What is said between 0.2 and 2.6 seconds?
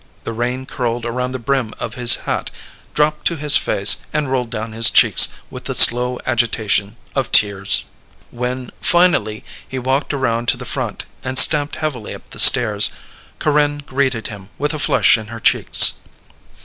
The rain curled around the brim of his hat,